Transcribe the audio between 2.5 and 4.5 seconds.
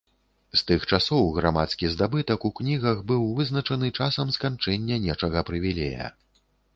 кнігах быў вызначаны часам